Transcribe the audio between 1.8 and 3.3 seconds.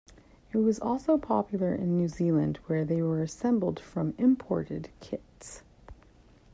New Zealand where they were